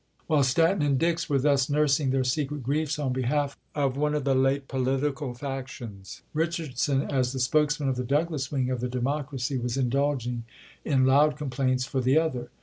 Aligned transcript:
While 0.25 0.41
Stanton 0.41 0.81
and 0.81 0.97
Dix 0.97 1.29
were 1.29 1.37
thus 1.37 1.69
nursing 1.69 2.09
their 2.09 2.23
secret 2.23 2.63
griefs 2.63 2.97
on 2.97 3.13
behalf 3.13 3.55
of 3.75 3.95
one 3.97 4.15
of 4.15 4.23
the 4.23 4.33
late 4.33 4.67
political 4.67 5.35
factions, 5.35 6.23
Richardson, 6.33 7.03
as 7.03 7.33
the 7.33 7.39
spokesman 7.39 7.87
of 7.87 7.97
the 7.97 8.03
Douglas 8.03 8.51
wing 8.51 8.71
of 8.71 8.79
the 8.79 8.89
Democracy, 8.89 9.59
was 9.59 9.77
indulging 9.77 10.43
in 10.83 11.05
loud 11.05 11.37
complaints 11.37 11.85
for 11.85 12.01
the 12.01 12.17
other. 12.17 12.49